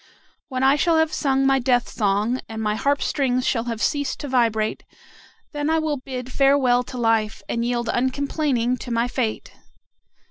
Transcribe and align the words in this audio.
When 0.47 0.63
I 0.63 0.77
shall 0.77 0.97
have 0.97 1.13
sung 1.13 1.45
my 1.45 1.59
death 1.59 1.87
song, 1.87 2.39
and 2.49 2.59
my 2.59 2.73
harp 2.73 3.03
strings 3.03 3.45
shall 3.45 3.65
have 3.65 3.83
ceased 3.83 4.19
to 4.21 4.27
vibrate, 4.27 4.83
then 5.51 5.69
I 5.69 5.77
will 5.77 5.97
bid 5.97 6.31
farewell 6.33 6.81
to 6.85 6.97
life, 6.97 7.43
and 7.47 7.63
yield 7.63 7.87
uncomplaining 7.87 8.77
to 8.77 8.89
my 8.89 9.07
fate." 9.07 9.53